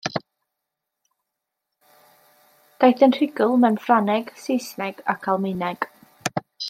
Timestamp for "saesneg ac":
4.45-5.31